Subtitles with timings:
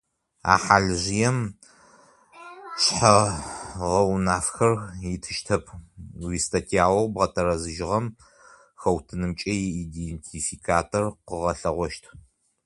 [0.51, 1.37] А хьалыжъыем
[2.81, 4.73] шъхьэ-гъэунэфхэр
[5.11, 5.65] итыщтэп,
[6.25, 8.05] уистатьяу бгъэтэрэзыжьыгъэм
[8.81, 12.03] хэутынымкӏэ иидентификатор къыгъэлъэгъощт.